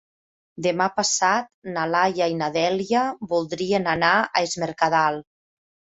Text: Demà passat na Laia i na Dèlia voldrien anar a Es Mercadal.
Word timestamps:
Demà 0.65 0.87
passat 0.95 1.49
na 1.75 1.83
Laia 1.95 2.29
i 2.35 2.37
na 2.41 2.49
Dèlia 2.57 3.03
voldrien 3.35 3.87
anar 3.95 4.13
a 4.23 4.45
Es 4.47 4.57
Mercadal. 4.65 5.25